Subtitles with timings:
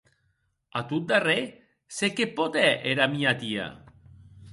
[0.79, 1.43] A tot darrèr,
[1.97, 3.67] se qué pòt hèr era mia tia?